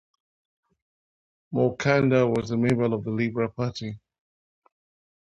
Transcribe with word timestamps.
Moncada 1.51 2.27
was 2.27 2.49
a 2.49 2.57
member 2.57 2.85
of 2.85 3.03
the 3.03 3.11
"Liberal 3.11 3.49
Party". 3.49 3.99